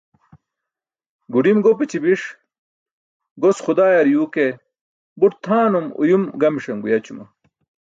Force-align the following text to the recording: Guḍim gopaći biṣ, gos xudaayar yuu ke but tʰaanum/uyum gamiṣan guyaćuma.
Guḍim 1.31 1.59
gopaći 1.65 1.97
biṣ, 2.03 2.21
gos 3.41 3.57
xudaayar 3.65 4.07
yuu 4.13 4.27
ke 4.33 4.45
but 5.19 5.33
tʰaanum/uyum 5.43 6.23
gamiṣan 6.41 6.79
guyaćuma. 6.83 7.25